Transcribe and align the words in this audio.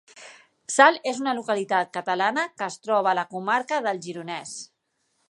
Salt 0.75 1.05
és 1.11 1.19
una 1.25 1.33
localitat 1.39 1.93
catalana 1.99 2.45
que 2.63 2.67
es 2.71 2.79
troba 2.87 3.13
a 3.13 3.17
la 3.21 3.27
comarca 3.35 3.83
del 3.89 4.03
Gironès. 4.07 4.57